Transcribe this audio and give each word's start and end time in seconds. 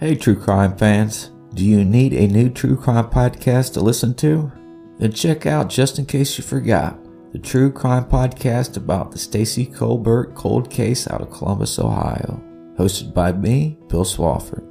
Hey, 0.00 0.14
true 0.14 0.34
crime 0.34 0.78
fans. 0.78 1.30
Do 1.52 1.62
you 1.62 1.84
need 1.84 2.14
a 2.14 2.26
new 2.26 2.48
true 2.48 2.74
crime 2.74 3.10
podcast 3.10 3.74
to 3.74 3.80
listen 3.82 4.14
to? 4.14 4.50
Then 4.96 5.12
check 5.12 5.44
out 5.44 5.68
Just 5.68 5.98
In 5.98 6.06
Case 6.06 6.38
You 6.38 6.42
Forgot, 6.42 6.98
the 7.34 7.38
true 7.38 7.70
crime 7.70 8.06
podcast 8.06 8.78
about 8.78 9.12
the 9.12 9.18
Stacy 9.18 9.66
Colbert 9.66 10.34
cold 10.34 10.70
case 10.70 11.06
out 11.06 11.20
of 11.20 11.30
Columbus, 11.30 11.78
Ohio. 11.78 12.42
Hosted 12.78 13.12
by 13.12 13.32
me, 13.32 13.76
Bill 13.88 14.04
Swafford. 14.06 14.66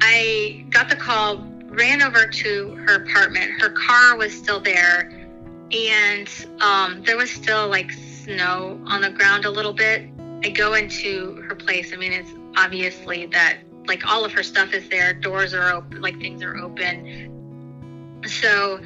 I 0.00 0.64
got 0.70 0.88
the 0.88 0.94
call, 0.94 1.38
ran 1.70 2.00
over 2.00 2.28
to 2.28 2.76
her 2.86 3.02
apartment. 3.02 3.60
Her 3.60 3.70
car 3.70 4.16
was 4.16 4.32
still 4.32 4.60
there, 4.60 5.10
and 5.72 6.30
um, 6.60 7.02
there 7.02 7.16
was 7.16 7.32
still 7.32 7.66
like 7.66 7.90
snow 7.90 8.80
on 8.86 9.00
the 9.00 9.10
ground 9.10 9.44
a 9.44 9.50
little 9.50 9.72
bit. 9.72 10.08
I 10.44 10.50
go 10.50 10.74
into 10.74 11.42
her 11.48 11.56
place. 11.56 11.92
I 11.92 11.96
mean, 11.96 12.12
it's 12.12 12.30
obviously 12.56 13.26
that 13.26 13.58
like 13.88 14.06
all 14.06 14.24
of 14.24 14.32
her 14.32 14.42
stuff 14.42 14.72
is 14.72 14.88
there, 14.88 15.14
doors 15.14 15.54
are 15.54 15.72
open, 15.72 16.00
like 16.00 16.18
things 16.20 16.42
are 16.42 16.56
open. 16.56 18.20
So 18.26 18.80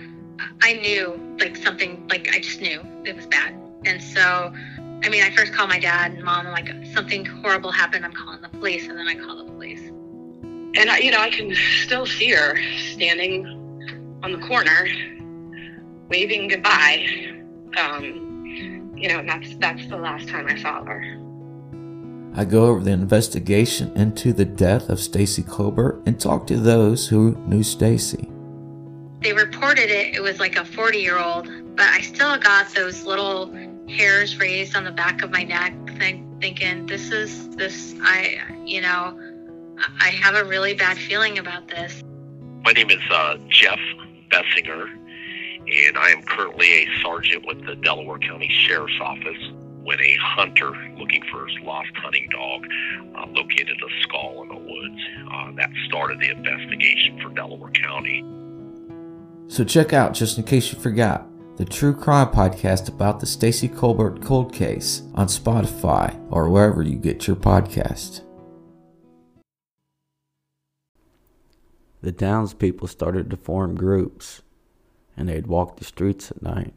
I 0.63 0.75
knew 0.75 1.37
like 1.41 1.57
something, 1.57 2.07
like 2.09 2.29
I 2.33 2.41
just 2.41 2.61
knew 2.61 2.81
it 3.05 3.17
was 3.17 3.27
bad. 3.27 3.55
And 3.85 4.03
so, 4.03 4.53
I 5.05 5.09
mean, 5.09 5.25
I 5.25 5.31
first 5.35 5.53
called 5.53 5.69
my 5.69 5.81
dad 5.81 6.13
and 6.13 6.23
mom. 6.23 6.47
Like, 6.47 6.69
something 6.95 7.25
horrible 7.25 7.73
happened. 7.73 8.05
I'm 8.05 8.13
calling 8.13 8.41
the 8.41 8.49
police. 8.49 8.87
And 8.87 8.97
then 8.97 9.09
I 9.09 9.15
call 9.17 9.37
the 9.45 9.51
police. 9.51 9.81
And, 9.81 10.89
I, 10.89 10.99
you 10.99 11.11
know, 11.11 11.19
I 11.19 11.31
can 11.31 11.55
still 11.85 12.07
see 12.07 12.31
her 12.31 12.57
standing 12.95 13.45
on 14.23 14.33
the 14.33 14.47
corner, 14.47 14.87
waving 16.09 16.49
goodbye. 16.49 17.05
Um, 17.77 18.93
you 18.97 19.09
know, 19.09 19.19
and 19.19 19.29
that's, 19.29 19.57
that's 19.57 19.87
the 19.89 19.97
last 19.97 20.29
time 20.29 20.47
I 20.47 20.57
saw 20.57 20.85
her. 20.85 21.19
I 22.35 22.47
go 22.47 22.67
over 22.67 22.81
the 22.81 22.93
investigation 22.93 23.93
into 23.95 24.33
the 24.33 24.47
death 24.47 24.89
of 24.89 24.99
Stacy 25.01 25.43
Colbert 25.43 26.03
and 26.07 26.19
talk 26.19 26.47
to 26.47 26.57
those 26.57 27.07
who 27.07 27.37
knew 27.47 27.63
Stacy. 27.63 28.27
They 29.21 29.35
reported 29.35 29.91
it, 29.91 30.15
it 30.15 30.23
was 30.23 30.41
like 30.41 30.57
a 30.57 30.65
40 30.65 30.99
year 30.99 31.19
old, 31.19 31.47
but 31.77 31.87
I 31.87 32.01
still 32.01 32.39
got 32.39 32.75
those 32.75 33.05
little 33.05 33.53
hairs 33.87 34.39
raised 34.39 34.75
on 34.75 34.85
the 34.85 34.91
back 34.91 35.23
of 35.23 35.31
my 35.31 35.43
neck, 35.43 35.75
think, 35.99 36.25
thinking, 36.41 36.87
this 36.87 37.11
is 37.11 37.51
this, 37.51 37.95
I, 38.01 38.41
you 38.65 38.81
know, 38.81 39.19
I 40.01 40.09
have 40.09 40.35
a 40.35 40.45
really 40.45 40.73
bad 40.73 40.97
feeling 40.97 41.39
about 41.39 41.69
this. 41.69 42.03
My 42.65 42.73
name 42.73 42.91
is 42.91 43.03
uh, 43.11 43.37
Jeff 43.49 43.79
Bessinger, 44.31 44.87
and 44.87 45.99
I 45.99 46.09
am 46.09 46.23
currently 46.23 46.67
a 46.67 46.87
sergeant 47.03 47.45
with 47.47 47.67
the 47.67 47.77
Delaware 47.77 48.19
County 48.19 48.49
Sheriff's 48.49 48.99
Office 49.03 49.53
when 49.85 50.01
a 50.01 50.17
hunter 50.21 50.71
looking 50.97 51.23
for 51.31 51.47
his 51.47 51.59
lost 51.63 51.91
hunting 51.97 52.29
dog 52.31 52.65
uh, 53.17 53.27
located 53.33 53.77
a 53.83 54.03
skull 54.03 54.43
in 54.43 54.49
the 54.49 54.55
woods. 54.55 55.03
Uh, 55.33 55.53
that 55.53 55.71
started 55.87 56.21
the 56.21 56.31
investigation 56.31 57.21
for 57.21 57.31
Delaware 57.31 57.71
County. 57.73 58.25
So 59.49 59.65
check 59.65 59.93
out, 59.93 60.15
just 60.15 60.39
in 60.39 60.45
case 60.45 60.73
you 60.73 60.79
forgot, 60.79 61.27
the 61.57 61.65
True 61.65 61.95
Crime 61.95 62.29
Podcast 62.29 62.89
about 62.89 63.21
the 63.21 63.27
Stacy 63.27 63.69
Colbert 63.69 64.23
cold 64.23 64.53
case 64.53 65.03
on 65.15 65.27
Spotify 65.27 66.19
or 66.31 66.49
wherever 66.49 66.83
you 66.83 66.97
get 66.97 67.27
your 67.27 67.37
podcast. 67.37 68.23
The 72.01 72.13
townspeople 72.13 72.89
started 72.89 73.31
to 73.31 73.37
form 73.37 73.77
groups, 73.77 74.43
and 75.17 75.29
they'd 75.29 75.47
walk 75.47 75.77
the 75.77 75.85
streets 75.85 76.31
at 76.31 76.43
night. 76.43 76.75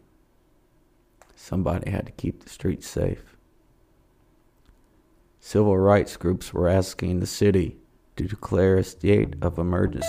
Somebody 1.48 1.92
had 1.92 2.08
to 2.08 2.12
keep 2.12 2.44
the 2.44 2.50
streets 2.50 2.88
safe. 2.88 3.38
Civil 5.40 5.78
rights 5.78 6.18
groups 6.18 6.52
were 6.52 6.68
asking 6.68 7.20
the 7.20 7.28
city 7.28 7.78
to 8.16 8.24
declare 8.24 8.78
a 8.78 8.84
state 8.84 9.36
of 9.44 9.60
emergency. 9.60 10.08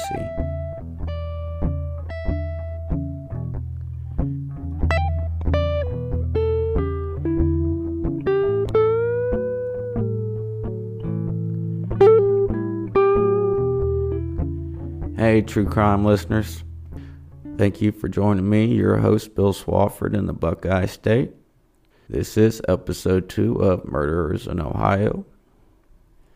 Hey, 15.19 15.43
true 15.43 15.67
crime 15.67 16.07
listeners. 16.07 16.65
Thank 17.57 17.81
you 17.81 17.91
for 17.91 18.07
joining 18.07 18.51
me, 18.51 18.67
your 18.67 18.99
host, 18.99 19.35
Bill 19.35 19.55
Swafford 19.55 20.13
in 20.13 20.27
the 20.27 20.35
Buckeye 20.35 20.85
State. 20.85 21.31
This 22.07 22.37
is 22.37 22.61
episode 22.69 23.31
two 23.31 23.55
of 23.63 23.87
Murderers 23.87 24.47
in 24.47 24.61
Ohio. 24.61 25.25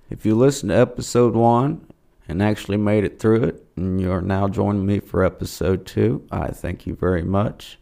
If 0.08 0.24
you 0.24 0.34
listened 0.34 0.70
to 0.70 0.78
episode 0.78 1.34
one 1.34 1.86
and 2.26 2.42
actually 2.42 2.78
made 2.78 3.04
it 3.04 3.18
through 3.18 3.44
it, 3.44 3.66
and 3.76 4.00
you're 4.00 4.22
now 4.22 4.48
joining 4.48 4.86
me 4.86 4.98
for 4.98 5.22
episode 5.22 5.84
two, 5.84 6.26
I 6.30 6.52
thank 6.52 6.86
you 6.86 6.94
very 6.94 7.22
much. 7.22 7.78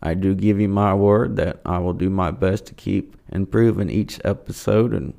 I 0.00 0.14
do 0.14 0.36
give 0.36 0.60
you 0.60 0.68
my 0.68 0.94
word 0.94 1.34
that 1.36 1.60
I 1.66 1.78
will 1.78 1.92
do 1.92 2.08
my 2.08 2.30
best 2.30 2.66
to 2.66 2.74
keep 2.74 3.16
improving 3.30 3.90
each 3.90 4.20
episode 4.24 4.94
and 4.94 5.14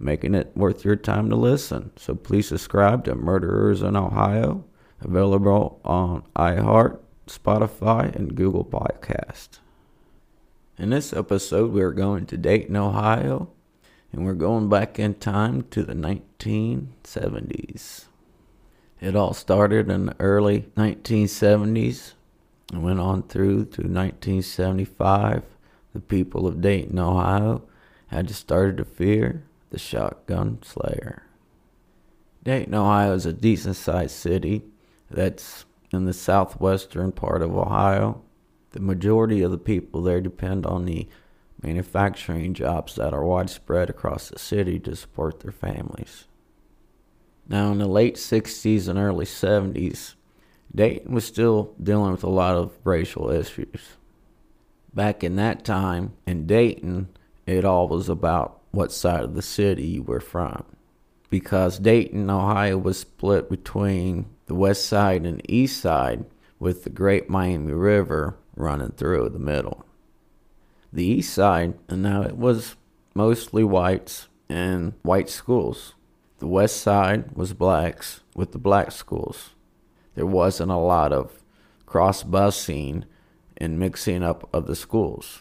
making 0.00 0.34
it 0.34 0.50
worth 0.56 0.84
your 0.84 0.96
time 0.96 1.30
to 1.30 1.36
listen. 1.36 1.92
So 1.94 2.16
please 2.16 2.48
subscribe 2.48 3.04
to 3.04 3.14
Murderers 3.14 3.82
in 3.82 3.94
Ohio 3.94 4.64
available 5.04 5.80
on 5.84 6.22
iHeart, 6.36 6.98
Spotify, 7.26 8.14
and 8.14 8.34
Google 8.34 8.64
Podcast. 8.64 9.58
In 10.78 10.90
this 10.90 11.12
episode, 11.12 11.72
we 11.72 11.82
are 11.82 11.92
going 11.92 12.26
to 12.26 12.36
Dayton, 12.36 12.76
Ohio, 12.76 13.50
and 14.12 14.24
we're 14.24 14.34
going 14.34 14.68
back 14.68 14.98
in 14.98 15.14
time 15.14 15.62
to 15.70 15.82
the 15.82 15.94
1970s. 15.94 18.04
It 19.00 19.16
all 19.16 19.34
started 19.34 19.90
in 19.90 20.06
the 20.06 20.16
early 20.20 20.66
1970s 20.76 22.12
and 22.72 22.82
went 22.82 23.00
on 23.00 23.24
through 23.24 23.64
to 23.66 23.82
1975. 23.82 25.42
The 25.92 26.00
people 26.00 26.46
of 26.46 26.60
Dayton, 26.60 26.98
Ohio 26.98 27.62
had 28.08 28.28
to 28.28 28.34
start 28.34 28.76
to 28.76 28.84
fear 28.84 29.44
the 29.70 29.78
shotgun 29.78 30.58
slayer. 30.62 31.24
Dayton, 32.44 32.74
Ohio 32.74 33.14
is 33.14 33.26
a 33.26 33.32
decent 33.32 33.76
sized 33.76 34.16
city 34.16 34.62
that's 35.14 35.64
in 35.92 36.04
the 36.04 36.12
southwestern 36.12 37.12
part 37.12 37.42
of 37.42 37.56
Ohio. 37.56 38.22
The 38.70 38.80
majority 38.80 39.42
of 39.42 39.50
the 39.50 39.58
people 39.58 40.02
there 40.02 40.20
depend 40.20 40.66
on 40.66 40.84
the 40.84 41.06
manufacturing 41.62 42.54
jobs 42.54 42.96
that 42.96 43.14
are 43.14 43.24
widespread 43.24 43.90
across 43.90 44.28
the 44.28 44.38
city 44.38 44.78
to 44.80 44.96
support 44.96 45.40
their 45.40 45.52
families. 45.52 46.26
Now, 47.48 47.70
in 47.72 47.78
the 47.78 47.86
late 47.86 48.16
60s 48.16 48.88
and 48.88 48.98
early 48.98 49.26
70s, 49.26 50.14
Dayton 50.74 51.12
was 51.12 51.24
still 51.24 51.74
dealing 51.82 52.12
with 52.12 52.24
a 52.24 52.30
lot 52.30 52.56
of 52.56 52.72
racial 52.84 53.30
issues. 53.30 53.96
Back 54.94 55.22
in 55.22 55.36
that 55.36 55.64
time, 55.64 56.14
in 56.26 56.46
Dayton, 56.46 57.08
it 57.46 57.64
all 57.64 57.88
was 57.88 58.08
about 58.08 58.60
what 58.70 58.92
side 58.92 59.24
of 59.24 59.34
the 59.34 59.42
city 59.42 59.84
you 59.84 60.02
were 60.02 60.20
from. 60.20 60.64
Because 61.32 61.78
Dayton, 61.78 62.28
Ohio 62.28 62.76
was 62.76 63.00
split 63.00 63.48
between 63.48 64.26
the 64.44 64.54
west 64.54 64.84
side 64.84 65.24
and 65.24 65.40
east 65.50 65.80
side 65.80 66.26
with 66.58 66.84
the 66.84 66.90
Great 66.90 67.30
Miami 67.30 67.72
River 67.72 68.36
running 68.54 68.90
through 68.90 69.30
the 69.30 69.38
middle. 69.38 69.86
The 70.92 71.06
east 71.06 71.32
side, 71.32 71.72
and 71.88 72.02
now 72.02 72.20
it 72.20 72.36
was 72.36 72.76
mostly 73.14 73.64
whites 73.64 74.28
and 74.50 74.92
white 75.00 75.30
schools. 75.30 75.94
The 76.36 76.46
west 76.46 76.82
side 76.82 77.34
was 77.34 77.54
blacks 77.54 78.20
with 78.36 78.52
the 78.52 78.58
black 78.58 78.92
schools. 78.92 79.54
There 80.14 80.26
wasn't 80.26 80.70
a 80.70 80.76
lot 80.76 81.14
of 81.14 81.42
cross 81.86 82.22
busing 82.22 83.04
and 83.56 83.78
mixing 83.78 84.22
up 84.22 84.50
of 84.52 84.66
the 84.66 84.76
schools. 84.76 85.40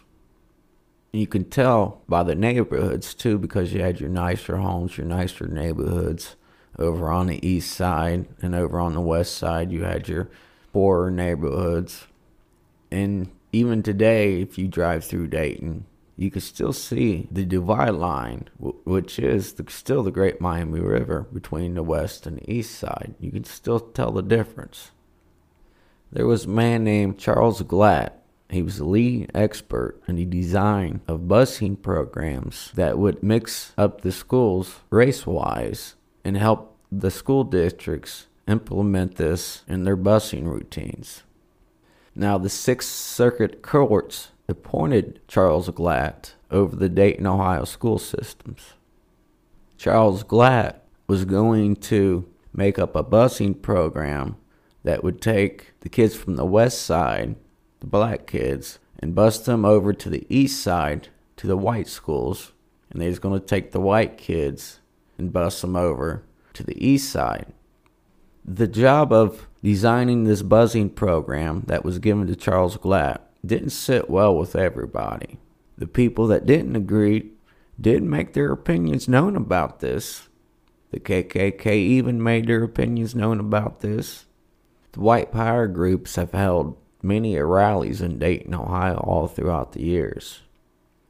You 1.14 1.28
can 1.28 1.46
tell 1.46 2.02
by 2.08 2.24
the 2.24 2.36
neighborhoods 2.36 3.14
too, 3.14 3.38
because 3.38 3.74
you 3.74 3.82
had 3.82 4.00
your 4.00 4.10
nicer 4.10 4.58
homes, 4.58 4.98
your 4.98 5.08
nicer 5.08 5.48
neighborhoods, 5.48 6.36
over 6.78 7.10
on 7.10 7.28
the 7.28 7.46
east 7.46 7.72
side 7.72 8.28
and 8.42 8.56
over 8.56 8.80
on 8.80 8.94
the 8.94 9.02
west 9.02 9.36
side 9.36 9.72
you 9.72 9.84
had 9.84 10.08
your 10.08 10.30
poorer 10.74 11.12
neighborhoods. 11.12 12.08
And 12.92 13.30
even 13.52 13.84
today 13.84 14.42
if 14.42 14.58
you 14.58 14.68
drive 14.68 15.04
through 15.04 15.28
dayton 15.28 15.86
you 16.18 16.30
can 16.30 16.42
still 16.42 16.74
see 16.74 17.28
the 17.32 17.46
divide 17.46 17.92
line 17.96 18.48
which 18.60 19.18
is 19.18 19.54
the, 19.54 19.66
still 19.70 20.04
the 20.04 20.12
great 20.12 20.40
miami 20.40 20.80
river 20.80 21.26
between 21.34 21.74
the 21.74 21.84
west 21.84 22.26
and 22.28 22.38
the 22.38 22.52
east 22.52 22.78
side. 22.78 23.16
You 23.20 23.32
can 23.32 23.44
still 23.44 23.80
tell 23.80 24.12
the 24.12 24.22
difference. 24.22 24.92
There 26.12 26.28
was 26.28 26.46
a 26.46 26.50
man 26.50 26.84
named 26.84 27.18
charles 27.18 27.62
glatt 27.62 28.12
he 28.52 28.62
was 28.62 28.78
the 28.78 28.86
lead 28.86 29.32
expert 29.34 30.02
in 30.08 30.16
the 30.16 30.26
design 30.26 31.02
of 31.08 31.22
busing 31.22 31.82
programs 31.82 32.72
that 32.74 32.98
would 32.98 33.24
mix 33.24 33.74
up 33.78 34.02
the 34.02 34.12
schools 34.12 34.80
race 34.90 35.26
wise 35.26 35.96
and 36.24 36.38
help 36.38 36.78
the 36.92 37.12
school 37.12 37.44
districts 37.44 38.28
implement 38.48 39.16
this 39.16 39.64
in 39.68 39.84
their 39.84 39.98
busing 39.98 40.46
routines. 40.46 41.24
Now, 42.14 42.38
the 42.38 42.50
Sixth 42.50 42.90
Circuit 42.90 43.62
courts 43.62 44.30
appointed 44.50 45.22
Charles 45.28 45.70
Glatt 45.70 46.34
over 46.50 46.76
the 46.76 46.90
Dayton, 46.90 47.26
Ohio 47.26 47.64
school 47.64 47.98
systems. 47.98 48.74
Charles 49.78 50.24
Glatt 50.24 50.76
was 51.08 51.24
going 51.24 51.78
to 51.78 52.28
make 52.54 52.78
up 52.78 52.96
a 52.96 53.04
busing 53.04 53.62
program 53.62 54.36
that 54.84 55.04
would 55.04 55.22
take 55.22 55.74
the 55.80 55.90
kids 55.90 56.16
from 56.16 56.36
the 56.36 56.46
west 56.46 56.82
side, 56.82 57.36
the 57.82 57.88
black 57.88 58.26
kids, 58.26 58.80
and 59.00 59.14
bus 59.14 59.40
them 59.40 59.66
over 59.66 59.92
to 59.92 60.10
the 60.10 60.26
east 60.30 60.62
side 60.64 61.10
to 61.36 61.48
the 61.48 61.58
white 61.58 61.88
schools. 61.88 62.54
And 62.90 63.02
they 63.02 63.08
was 63.08 63.20
going 63.20 63.40
to 63.40 63.46
take 63.46 63.72
the 63.72 63.82
white 63.82 64.18
kids 64.18 64.80
and 65.18 65.34
bus 65.34 65.62
them 65.62 65.76
over 65.76 66.24
to 66.54 66.64
the 66.64 66.86
east 66.86 67.12
side. 67.12 67.54
The 68.46 68.68
job 68.68 69.12
of 69.12 69.48
designing 69.64 70.24
this 70.24 70.42
buzzing 70.42 70.90
program 70.90 71.64
that 71.68 71.86
was 71.86 72.00
given 72.00 72.28
to 72.28 72.36
Charles 72.36 72.78
Glatt 72.78 73.20
didn't 73.46 73.70
sit 73.70 74.10
well 74.10 74.36
with 74.36 74.56
everybody. 74.56 75.40
The 75.78 75.88
people 75.88 76.28
that 76.28 76.46
didn't 76.46 76.76
agree 76.76 77.32
did 77.80 78.04
make 78.04 78.34
their 78.34 78.52
opinions 78.52 79.08
known 79.08 79.36
about 79.36 79.80
this. 79.80 80.28
The 80.92 81.00
KKK 81.00 81.68
even 81.68 82.22
made 82.22 82.48
their 82.48 82.64
opinions 82.64 83.16
known 83.16 83.40
about 83.40 83.80
this. 83.80 84.26
The 84.92 85.00
white 85.00 85.32
power 85.32 85.68
groups 85.68 86.16
have 86.18 86.34
held 86.34 86.78
many 87.04 87.38
rallies 87.38 88.02
in 88.02 88.20
Dayton, 88.20 88.54
Ohio, 88.54 88.98
all 88.98 89.28
throughout 89.28 89.74
the 89.74 89.84
years. 89.84 90.42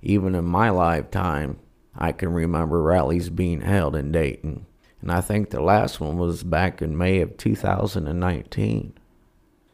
Even 0.02 0.36
in 0.36 0.46
my 0.46 0.70
lifetime, 0.70 1.60
I 1.96 2.12
can 2.12 2.34
remember 2.34 2.82
rallies 2.82 3.30
being 3.30 3.62
held 3.62 3.96
in 3.96 4.12
Dayton. 4.12 4.66
And 5.02 5.12
I 5.12 5.22
think 5.22 5.50
the 5.50 5.62
last 5.62 6.00
one 6.00 6.18
was 6.18 6.44
back 6.44 6.82
in 6.82 6.98
May 6.98 7.22
of 7.22 7.38
2019. 7.38 8.94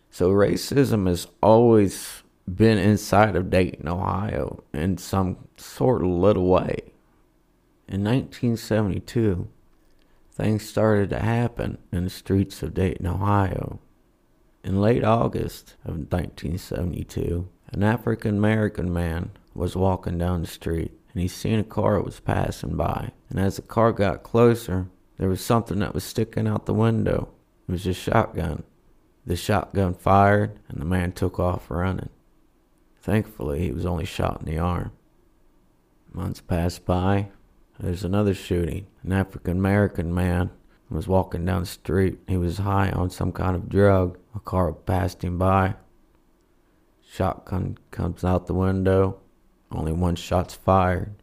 So 0.10 0.31
racism 0.31 1.08
has 1.08 1.28
always 1.44 2.24
been 2.48 2.78
inside 2.78 3.36
of 3.36 3.50
Dayton, 3.50 3.88
Ohio, 3.88 4.63
in 4.74 4.98
some 4.98 5.38
sort 5.58 6.02
of 6.02 6.08
little 6.08 6.48
way. 6.48 6.94
In 7.88 8.04
1972, 8.04 9.48
things 10.31 10.68
started 10.68 11.10
to 11.10 11.20
happen 11.20 11.78
in 11.92 12.06
the 12.06 12.10
streets 12.10 12.63
of 12.63 12.74
Dayton, 12.74 13.06
Ohio. 13.06 13.80
In 14.68 14.81
late 14.81 15.06
August 15.06 15.75
of 15.86 15.92
1972, 16.12 17.48
an 17.69 17.84
African 17.84 18.38
American 18.38 18.92
man 18.92 19.31
was 19.54 19.78
walking 19.78 20.18
down 20.18 20.42
the 20.42 20.48
street 20.48 20.92
and 21.14 21.22
he 21.22 21.30
seen 21.30 21.58
a 21.58 21.64
car 21.64 22.02
was 22.02 22.19
passing 22.19 22.75
by. 22.75 23.12
And 23.30 23.40
as 23.40 23.56
the 23.56 23.62
car 23.62 23.94
got 23.94 24.24
closer, 24.24 24.90
there 25.18 25.30
was 25.30 25.40
something 25.40 25.80
that 25.80 25.94
was 25.94 26.04
sticking 26.04 26.50
out 26.50 26.66
the 26.66 26.74
window. 26.74 27.30
It 27.66 27.72
was 27.72 27.88
a 27.88 27.94
shotgun. 27.94 28.64
The 29.25 29.38
shotgun 29.38 29.94
fired 29.94 30.60
and 30.68 30.81
the 30.81 30.86
man 30.86 31.13
took 31.13 31.40
off 31.40 31.72
running. 31.72 32.10
Thankfully, 33.00 33.62
he 33.62 33.72
was 33.72 33.86
only 33.86 34.04
shot 34.04 34.42
in 34.42 34.48
the 34.48 34.60
arm. 34.60 34.92
Months 36.12 36.42
passed 36.42 36.84
by. 36.84 37.30
There's 37.80 38.04
another 38.04 38.34
shooting. 38.34 38.88
An 39.02 39.13
African 39.13 39.60
American 39.60 40.13
man 40.13 40.50
was 40.89 41.07
walking 41.07 41.45
down 41.45 41.62
the 41.62 41.68
street. 41.68 42.19
He 42.28 42.38
was 42.38 42.60
high 42.60 42.92
on 42.92 43.10
some 43.10 43.31
kind 43.31 43.56
of 43.56 43.69
drug. 43.69 44.18
A 44.36 44.39
car 44.39 44.72
passed 44.72 45.24
him 45.24 45.38
by. 45.38 45.75
Shotgun 47.10 47.78
comes 47.92 48.24
out 48.24 48.48
the 48.48 48.54
window. 48.54 49.19
Only 49.72 49.92
one 49.92 50.16
shot's 50.16 50.56
fired. 50.56 51.16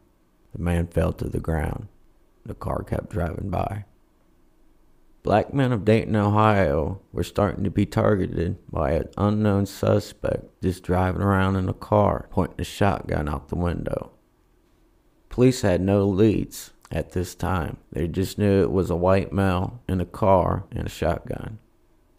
The 0.52 0.58
man 0.58 0.88
fell 0.88 1.12
to 1.14 1.28
the 1.28 1.40
ground. 1.40 1.88
The 2.44 2.54
car 2.54 2.82
kept 2.82 3.10
driving 3.10 3.48
by. 3.48 3.84
Black 5.22 5.54
men 5.54 5.72
of 5.72 5.86
Dayton, 5.86 6.14
Ohio 6.14 7.00
were 7.10 7.24
starting 7.24 7.64
to 7.64 7.70
be 7.70 7.86
targeted 7.86 8.58
by 8.70 8.92
an 8.92 9.08
unknown 9.16 9.64
suspect 9.64 10.60
just 10.62 10.82
driving 10.82 11.22
around 11.22 11.56
in 11.56 11.66
a 11.70 11.74
car, 11.74 12.28
pointing 12.30 12.60
a 12.60 12.64
shotgun 12.64 13.26
out 13.26 13.48
the 13.48 13.56
window. 13.56 14.12
Police 15.30 15.62
had 15.62 15.80
no 15.80 16.06
leads 16.06 16.73
at 16.94 17.12
this 17.12 17.34
time. 17.34 17.76
They 17.92 18.08
just 18.08 18.38
knew 18.38 18.62
it 18.62 18.70
was 18.70 18.88
a 18.88 18.96
white 18.96 19.32
male 19.32 19.80
in 19.88 20.00
a 20.00 20.06
car 20.06 20.64
and 20.70 20.86
a 20.86 20.90
shotgun. 20.90 21.58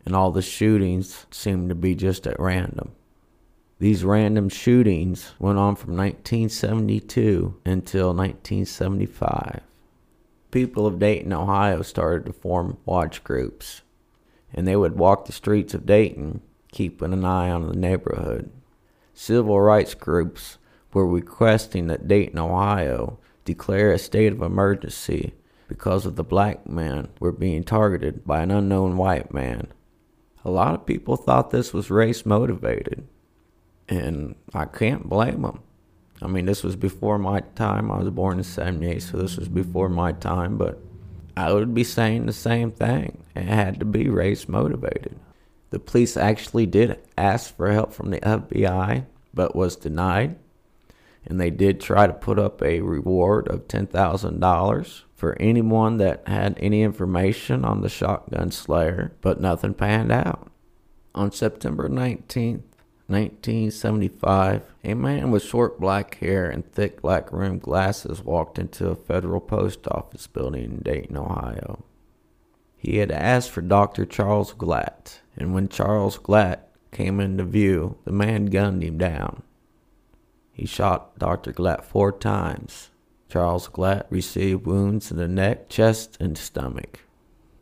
And 0.06 0.16
all 0.16 0.32
the 0.32 0.44
shootings 0.44 1.26
seemed 1.32 1.70
to 1.70 1.76
be 1.76 1.96
just 1.96 2.28
at 2.28 2.40
random. 2.40 2.92
These 3.80 4.04
random 4.04 4.50
shootings 4.50 5.34
went 5.40 5.58
on 5.58 5.76
from 5.76 5.98
1972 5.98 7.60
until 7.66 8.14
1975 8.14 9.62
people 10.56 10.88
of 10.88 11.00
Dayton, 11.00 11.34
Ohio 11.34 11.82
started 11.82 12.26
to 12.26 12.32
form 12.32 12.78
watch 12.86 13.26
groups, 13.26 13.82
and 14.54 14.66
they 14.66 14.78
would 14.78 14.98
walk 14.98 15.26
the 15.26 15.34
streets 15.34 15.74
of 15.74 15.86
Dayton, 15.86 16.40
keeping 16.72 17.12
an 17.12 17.26
eye 17.26 17.50
on 17.50 17.68
the 17.68 17.76
neighborhood. 17.76 18.50
Civil 19.14 19.60
rights 19.60 19.94
groups 19.94 20.58
were 20.94 21.06
requesting 21.06 21.88
that 21.88 22.08
Dayton, 22.08 22.40
Ohio 22.40 23.20
declare 23.46 23.92
a 23.92 23.98
state 23.98 24.34
of 24.34 24.42
emergency 24.42 25.34
because 25.68 26.06
of 26.06 26.16
the 26.16 26.24
black 26.24 26.68
men 26.68 27.08
were 27.20 27.32
being 27.32 27.64
targeted 27.64 28.26
by 28.26 28.42
an 28.42 28.52
unknown 28.52 28.98
white 28.98 29.34
man. 29.34 29.68
A 30.44 30.52
lot 30.52 30.76
of 30.76 30.86
people 30.86 31.16
thought 31.16 31.52
this 31.52 31.74
was 31.74 31.90
race 31.90 32.26
motivated, 32.26 33.08
and 33.88 34.36
I 34.54 34.66
can't 34.66 35.10
blame 35.10 35.42
them. 35.42 35.62
I 36.22 36.28
mean, 36.28 36.46
this 36.46 36.64
was 36.64 36.76
before 36.76 37.18
my 37.18 37.42
time. 37.56 37.92
I 37.92 37.98
was 37.98 38.10
born 38.10 38.38
in 38.38 38.44
78, 38.44 39.02
so 39.02 39.18
this 39.18 39.38
was 39.38 39.48
before 39.48 39.90
my 39.90 40.12
time, 40.12 40.58
but 40.58 40.80
I 41.36 41.52
would 41.52 41.74
be 41.74 41.84
saying 41.84 42.26
the 42.26 42.34
same 42.34 42.72
thing. 42.72 43.24
It 43.36 43.44
had 43.44 43.80
to 43.80 43.86
be 43.86 44.08
race 44.08 44.48
motivated. 44.48 45.20
The 45.72 45.80
police 45.80 46.16
actually 46.16 46.68
did 46.68 47.00
ask 47.18 47.56
for 47.56 47.72
help 47.72 47.92
from 47.92 48.12
the 48.12 48.20
FBI, 48.22 49.06
but 49.34 49.56
was 49.56 49.76
denied. 49.76 50.38
And 51.26 51.40
they 51.40 51.50
did 51.50 51.80
try 51.80 52.06
to 52.08 52.14
put 52.14 52.38
up 52.38 52.62
a 52.62 52.82
reward 52.82 53.48
of 53.48 53.68
$10,000 53.68 55.02
for 55.16 55.36
anyone 55.40 55.98
that 55.98 56.28
had 56.28 56.58
any 56.60 56.84
information 56.84 57.66
on 57.66 57.82
the 57.82 57.90
shotgun 57.90 58.52
slayer, 58.52 59.14
but 59.22 59.42
nothing 59.42 59.74
panned 59.74 60.12
out. 60.12 60.52
On 61.16 61.32
September 61.32 61.90
19th, 61.90 62.64
1975, 63.08 64.64
a 64.84 64.94
man 64.96 65.30
with 65.32 65.44
short 65.44 65.80
black 65.80 66.18
hair 66.20 66.50
and 66.50 66.70
thick 66.72 67.02
black 67.02 67.32
rimmed 67.32 67.62
glasses 67.62 68.24
walked 68.24 68.58
into 68.58 68.90
a 68.90 68.96
federal 68.96 69.40
post 69.40 69.88
office 69.88 70.28
building 70.28 70.64
in 70.64 70.80
Dayton, 70.80 71.16
Ohio. 71.16 71.84
He 72.78 72.98
had 72.98 73.12
asked 73.12 73.52
for 73.52 73.62
Dr. 73.62 74.06
Charles 74.06 74.54
Glatt, 74.54 75.20
and 75.38 75.54
when 75.54 75.70
Charles 75.70 76.18
Glatt 76.18 76.60
came 76.92 77.20
into 77.20 77.44
view, 77.44 77.98
the 78.06 78.12
man 78.12 78.46
gunned 78.46 78.84
him 78.84 78.98
down. 78.98 79.44
He 80.56 80.66
shot 80.66 81.20
Dr. 81.20 81.52
Glatt 81.52 81.84
four 81.84 82.14
times. 82.14 82.90
Charles 83.28 83.68
Glatt 83.68 84.06
received 84.10 84.66
wounds 84.66 85.12
in 85.12 85.18
the 85.18 85.28
neck, 85.28 85.68
chest, 85.68 86.16
and 86.22 86.38
stomach. 86.38 87.02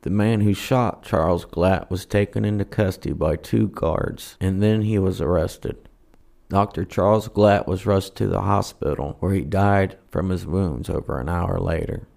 The 0.03 0.11
man 0.11 0.41
who 0.41 0.53
shot 0.53 1.01
Charles 1.01 1.43
Glatt 1.43 1.89
was 1.89 2.05
taken 2.05 2.45
into 2.45 2.65
custody 2.65 3.13
by 3.13 3.35
two 3.35 3.69
guards, 3.69 4.37
and 4.39 4.61
then 4.61 4.83
he 4.83 4.99
was 4.99 5.19
arrested. 5.19 5.89
Dr. 6.49 6.85
Charles 6.85 7.29
Glatt 7.29 7.65
was 7.65 7.87
rushed 7.87 8.15
to 8.17 8.27
the 8.27 8.41
hospital, 8.41 9.17
where 9.19 9.33
he 9.33 9.41
died 9.41 9.97
from 10.11 10.29
his 10.29 10.45
wounds 10.45 10.87
over 10.87 11.19
an 11.19 11.29
hour 11.29 11.59
later. 11.59 12.07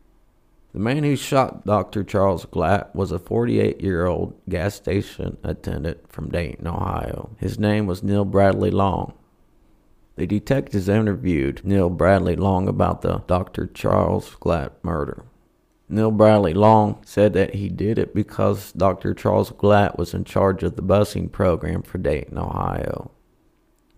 The 0.75 0.81
man 0.81 1.05
who 1.05 1.17
shot 1.17 1.65
Dr. 1.65 2.05
Charles 2.05 2.45
Glatt 2.45 2.95
was 2.95 3.13
a 3.13 3.19
48 3.19 3.81
year 3.81 4.05
old 4.05 4.39
gas 4.47 4.75
station 4.75 5.39
attendant 5.43 6.13
from 6.13 6.29
Dayton, 6.29 6.67
Ohio. 6.67 7.31
His 7.39 7.59
name 7.59 7.87
was 7.87 8.03
Neil 8.03 8.27
Bradley 8.27 8.71
Long. 8.71 9.15
The 10.17 10.27
detectives 10.27 10.89
interviewed 10.89 11.61
Neil 11.63 11.91
Bradley 11.91 12.37
Long 12.37 12.69
about 12.69 13.03
the 13.03 13.19
Dr. 13.27 13.67
Charles 13.67 14.35
Glatt 14.41 14.73
murder. 14.83 15.27
Neil 15.91 16.11
Bradley 16.11 16.55
Long 16.55 17.03
said 17.05 17.35
that 17.35 17.55
he 17.55 17.69
did 17.69 17.99
it 17.99 18.15
because 18.15 18.73
Dr. 18.73 19.13
Charles 19.13 19.51
Glatt 19.51 19.99
was 19.99 20.15
in 20.15 20.25
charge 20.25 20.63
of 20.63 20.75
the 20.75 20.83
busing 20.83 21.31
program 21.31 21.83
for 21.83 21.99
Dayton, 21.99 22.39
Ohio. 22.39 23.11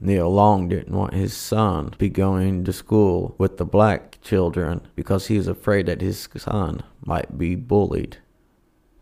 Neil 0.01 0.29
Long 0.29 0.69
didn't 0.69 0.95
want 0.95 1.15
his 1.15 1.35
son 1.35 1.91
to 1.91 1.99
be 1.99 2.09
going 2.09 2.65
to 2.65 2.73
school 2.73 3.37
with 3.39 3.57
the 3.57 3.65
black 3.65 4.19
children 4.21 4.81
because 4.97 5.29
he 5.29 5.37
was 5.37 5.47
afraid 5.47 5.87
that 5.87 6.01
his 6.01 6.29
son 6.37 6.83
might 7.05 7.39
be 7.39 7.55
bullied. 7.55 8.19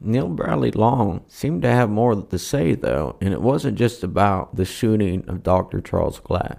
Neil 0.00 0.28
Bradley 0.28 0.70
Long 0.70 1.24
seemed 1.28 1.62
to 1.62 1.70
have 1.70 1.88
more 1.88 2.14
to 2.14 2.38
say, 2.38 2.74
though, 2.74 3.16
and 3.22 3.32
it 3.32 3.40
wasn't 3.40 3.78
just 3.78 4.04
about 4.04 4.54
the 4.54 4.66
shooting 4.66 5.26
of 5.28 5.42
Dr. 5.42 5.80
Charles 5.80 6.20
Glatt. 6.20 6.58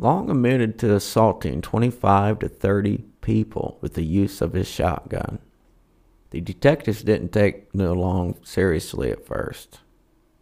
Long 0.00 0.30
admitted 0.30 0.78
to 0.78 0.94
assaulting 0.94 1.60
25 1.60 2.38
to 2.38 2.48
30 2.48 3.04
people 3.20 3.78
with 3.80 3.94
the 3.94 4.04
use 4.04 4.40
of 4.40 4.52
his 4.52 4.68
shotgun. 4.68 5.40
The 6.30 6.40
detectives 6.40 7.02
didn't 7.02 7.32
take 7.32 7.74
Neil 7.74 7.94
Long 7.94 8.36
seriously 8.44 9.10
at 9.10 9.26
first, 9.26 9.80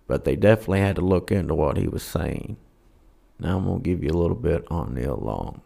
but 0.07 0.25
they 0.25 0.37
definitely 0.37 0.81
had 0.81 0.97
to 0.97 1.03
look 1.03 1.33
into 1.33 1.55
what 1.55 1.79
he 1.79 1.89
was 1.89 2.03
saying. 2.03 2.59
Now 3.39 3.57
I'm 3.57 3.65
going 3.65 3.83
to 3.83 3.89
give 3.89 4.05
you 4.05 4.11
a 4.11 4.21
little 4.21 4.37
bit 4.37 4.67
on 4.71 4.95
Neil 4.95 5.17
Long. 5.17 5.63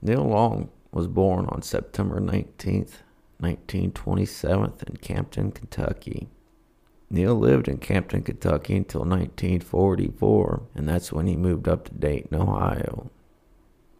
Neil 0.00 0.24
Long 0.24 0.70
was 0.92 1.08
born 1.08 1.46
on 1.48 1.62
September 1.62 2.20
19th, 2.20 3.02
1927 3.38 4.72
in 4.86 4.96
Campton, 4.98 5.50
Kentucky. 5.50 6.28
Neil 7.10 7.34
lived 7.34 7.66
in 7.66 7.78
Campton, 7.78 8.22
Kentucky 8.22 8.76
until 8.76 9.00
1944, 9.00 10.62
and 10.74 10.88
that's 10.88 11.12
when 11.12 11.26
he 11.26 11.36
moved 11.36 11.68
up 11.68 11.86
to 11.86 11.94
Dayton, 11.94 12.40
Ohio. 12.40 13.10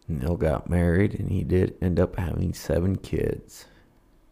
Neil 0.07 0.37
got 0.37 0.69
married 0.69 1.13
and 1.19 1.29
he 1.29 1.43
did 1.43 1.75
end 1.81 1.99
up 1.99 2.17
having 2.17 2.53
seven 2.53 2.97
kids 2.97 3.65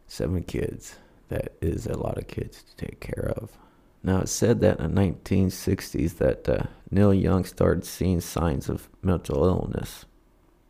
seven 0.09 0.43
kids. 0.43 0.95
that 1.29 1.53
is 1.61 1.85
a 1.85 1.95
lot 1.95 2.17
of 2.17 2.25
kids 2.27 2.63
to 2.63 2.75
take 2.75 2.99
care 2.99 3.31
of. 3.37 3.51
Now, 4.01 4.21
it's 4.21 4.31
said 4.31 4.61
that 4.61 4.79
in 4.79 4.95
the 4.95 5.01
1960s 5.01 6.17
that 6.17 6.49
uh, 6.49 6.63
Neil 6.89 7.13
Long 7.13 7.45
started 7.45 7.85
seeing 7.85 8.19
signs 8.19 8.67
of 8.67 8.89
mental 9.03 9.45
illness. 9.45 10.05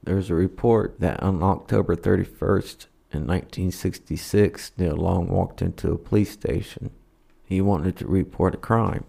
There's 0.03 0.29
a 0.29 0.35
report 0.35 0.99
that 0.99 1.23
on 1.23 1.41
October 1.41 1.95
31st 1.95 2.87
in 3.11 3.25
1966, 3.25 4.73
Neil 4.77 4.97
Long 4.97 5.29
walked 5.29 5.61
into 5.61 5.93
a 5.93 5.97
police 5.97 6.31
station. 6.31 6.91
He 7.49 7.61
wanted 7.61 7.97
to 7.97 8.07
report 8.07 8.53
a 8.53 8.59
crime. 8.59 9.05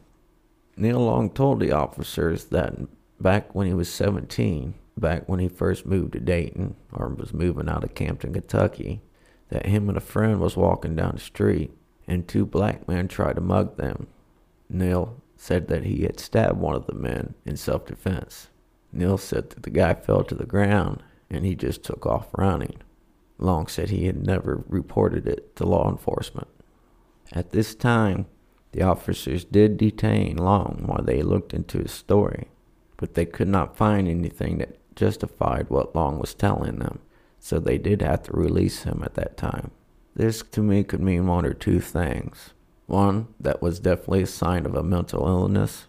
Neil 0.74 1.00
Long 1.00 1.28
told 1.28 1.60
the 1.60 1.72
officers 1.72 2.46
that 2.46 2.74
back 3.20 3.54
when 3.54 3.66
he 3.66 3.74
was 3.74 3.92
17, 3.92 4.74
back 4.96 5.28
when 5.28 5.40
he 5.40 5.48
first 5.48 5.84
moved 5.84 6.14
to 6.14 6.20
Dayton, 6.20 6.74
or 6.90 7.10
was 7.10 7.34
moving 7.34 7.68
out 7.68 7.84
of 7.84 7.94
Campton, 7.94 8.32
Kentucky, 8.32 9.02
that 9.50 9.66
him 9.66 9.90
and 9.90 9.98
a 9.98 10.00
friend 10.00 10.40
was 10.40 10.56
walking 10.56 10.96
down 10.96 11.12
the 11.16 11.20
street 11.20 11.70
and 12.08 12.26
two 12.26 12.46
black 12.46 12.88
men 12.88 13.08
tried 13.08 13.34
to 13.34 13.42
mug 13.42 13.76
them. 13.76 14.06
Neil 14.70 15.20
said 15.36 15.68
that 15.68 15.84
he 15.84 16.02
had 16.04 16.18
stabbed 16.18 16.58
one 16.58 16.74
of 16.74 16.86
the 16.86 16.94
men 16.94 17.34
in 17.44 17.58
self 17.58 17.84
defense. 17.84 18.48
Neil 18.90 19.18
said 19.18 19.50
that 19.50 19.64
the 19.64 19.70
guy 19.70 19.92
fell 19.94 20.24
to 20.24 20.34
the 20.34 20.46
ground 20.46 21.02
and 21.28 21.44
he 21.44 21.54
just 21.54 21.84
took 21.84 22.06
off 22.06 22.28
running. 22.32 22.78
Long 23.38 23.66
said 23.66 23.90
he 23.90 24.06
had 24.06 24.26
never 24.26 24.64
reported 24.66 25.28
it 25.28 25.54
to 25.56 25.66
law 25.66 25.90
enforcement. 25.90 26.48
At 27.32 27.50
this 27.50 27.74
time, 27.74 28.26
the 28.72 28.82
officers 28.82 29.44
did 29.44 29.76
detain 29.76 30.36
Long 30.36 30.84
while 30.86 31.02
they 31.02 31.22
looked 31.22 31.54
into 31.54 31.78
his 31.78 31.92
story, 31.92 32.48
but 32.96 33.14
they 33.14 33.26
could 33.26 33.48
not 33.48 33.76
find 33.76 34.08
anything 34.08 34.58
that 34.58 34.78
justified 34.96 35.70
what 35.70 35.94
Long 35.94 36.18
was 36.18 36.34
telling 36.34 36.78
them, 36.78 37.00
so 37.38 37.58
they 37.58 37.78
did 37.78 38.02
have 38.02 38.24
to 38.24 38.32
release 38.32 38.82
him 38.82 39.02
at 39.04 39.14
that 39.14 39.36
time. 39.36 39.70
This 40.14 40.42
to 40.42 40.60
me 40.60 40.82
could 40.84 41.00
mean 41.00 41.26
one 41.26 41.46
or 41.46 41.54
two 41.54 41.80
things. 41.80 42.50
One, 42.86 43.28
that 43.38 43.62
was 43.62 43.78
definitely 43.78 44.22
a 44.22 44.26
sign 44.26 44.66
of 44.66 44.74
a 44.74 44.82
mental 44.82 45.26
illness, 45.26 45.86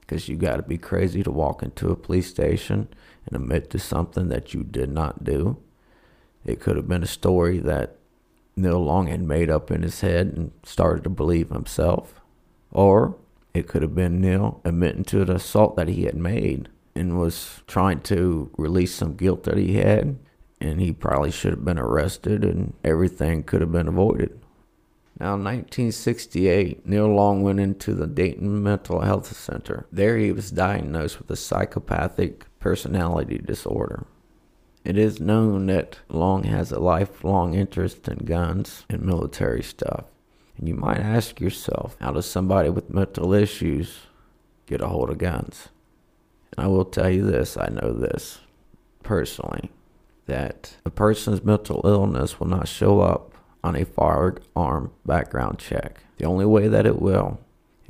because 0.00 0.28
you 0.28 0.36
got 0.36 0.56
to 0.56 0.62
be 0.62 0.78
crazy 0.78 1.24
to 1.24 1.30
walk 1.32 1.62
into 1.62 1.90
a 1.90 1.96
police 1.96 2.28
station 2.28 2.88
and 3.26 3.34
admit 3.34 3.70
to 3.70 3.78
something 3.80 4.28
that 4.28 4.54
you 4.54 4.62
did 4.62 4.90
not 4.90 5.24
do. 5.24 5.56
It 6.44 6.60
could 6.60 6.76
have 6.76 6.86
been 6.86 7.02
a 7.02 7.08
story 7.08 7.58
that 7.58 7.95
Neil 8.56 8.82
Long 8.82 9.08
had 9.08 9.22
made 9.22 9.50
up 9.50 9.70
in 9.70 9.82
his 9.82 10.00
head 10.00 10.28
and 10.28 10.50
started 10.62 11.04
to 11.04 11.10
believe 11.10 11.50
himself. 11.50 12.20
Or 12.72 13.16
it 13.52 13.68
could 13.68 13.82
have 13.82 13.94
been 13.94 14.20
Neil 14.20 14.60
admitting 14.64 15.04
to 15.04 15.24
the 15.24 15.34
assault 15.34 15.76
that 15.76 15.88
he 15.88 16.04
had 16.04 16.16
made 16.16 16.68
and 16.94 17.18
was 17.18 17.62
trying 17.66 18.00
to 18.02 18.50
release 18.56 18.94
some 18.94 19.14
guilt 19.14 19.44
that 19.44 19.58
he 19.58 19.74
had. 19.74 20.18
And 20.60 20.80
he 20.80 20.92
probably 20.92 21.30
should 21.30 21.52
have 21.52 21.64
been 21.64 21.78
arrested 21.78 22.44
and 22.44 22.72
everything 22.82 23.42
could 23.42 23.60
have 23.60 23.72
been 23.72 23.88
avoided. 23.88 24.40
Now, 25.18 25.34
in 25.34 25.44
1968, 25.44 26.86
Neil 26.86 27.08
Long 27.08 27.42
went 27.42 27.60
into 27.60 27.94
the 27.94 28.06
Dayton 28.06 28.62
Mental 28.62 29.00
Health 29.00 29.34
Center. 29.34 29.86
There, 29.90 30.18
he 30.18 30.30
was 30.30 30.50
diagnosed 30.50 31.18
with 31.18 31.30
a 31.30 31.36
psychopathic 31.36 32.44
personality 32.58 33.38
disorder. 33.38 34.06
It 34.86 34.96
is 34.96 35.18
known 35.18 35.66
that 35.66 35.98
Long 36.08 36.44
has 36.44 36.70
a 36.70 36.78
lifelong 36.78 37.54
interest 37.54 38.06
in 38.06 38.18
guns 38.18 38.84
and 38.88 39.02
military 39.02 39.60
stuff. 39.60 40.04
And 40.56 40.68
you 40.68 40.74
might 40.74 41.00
ask 41.00 41.40
yourself, 41.40 41.96
how 42.00 42.12
does 42.12 42.24
somebody 42.24 42.68
with 42.70 42.94
mental 42.94 43.34
issues 43.34 44.02
get 44.66 44.80
a 44.80 44.86
hold 44.86 45.10
of 45.10 45.18
guns? 45.18 45.70
And 46.52 46.64
I 46.64 46.68
will 46.68 46.84
tell 46.84 47.10
you 47.10 47.26
this 47.26 47.56
I 47.56 47.66
know 47.66 47.92
this 47.92 48.38
personally 49.02 49.72
that 50.26 50.76
a 50.84 50.90
person's 50.90 51.42
mental 51.42 51.80
illness 51.84 52.38
will 52.38 52.46
not 52.46 52.68
show 52.68 53.00
up 53.00 53.34
on 53.64 53.74
a 53.74 53.84
firearm 53.84 54.92
background 55.04 55.58
check. 55.58 55.98
The 56.18 56.26
only 56.26 56.46
way 56.46 56.68
that 56.68 56.86
it 56.86 57.02
will 57.02 57.40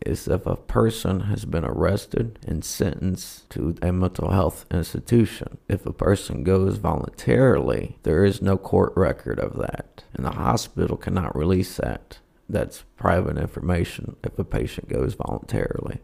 is 0.05 0.29
if 0.29 0.47
a 0.47 0.57
person 0.57 1.21
has 1.21 1.45
been 1.45 1.65
arrested 1.65 2.39
and 2.47 2.65
sentenced 2.65 3.49
to 3.51 3.77
a 3.81 3.93
mental 3.93 4.31
health 4.31 4.67
institution. 4.71 5.59
If 5.69 5.87
a 5.87 5.93
person 5.93 6.45
goes 6.45 6.77
voluntarily, 6.79 7.99
there 8.03 8.25
is 8.25 8.43
no 8.43 8.57
court 8.57 8.93
record 8.97 9.39
of 9.39 9.57
that, 9.59 10.05
and 10.15 10.27
the 10.27 10.33
hospital 10.33 10.97
cannot 10.97 11.37
release 11.37 11.77
that. 11.77 12.19
That's 12.49 12.85
private 12.97 13.39
information 13.39 14.17
if 14.23 14.39
a 14.39 14.45
patient 14.45 14.89
goes 14.89 15.15
voluntarily. 15.15 16.01